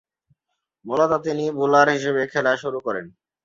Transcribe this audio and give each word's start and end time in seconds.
মূলতঃ 0.85 1.17
তিনি 1.25 1.45
বোলার 1.57 1.87
হিসেবে 1.95 2.21
খেলা 2.33 2.53
শুরু 2.61 2.79
করেন। 2.85 3.05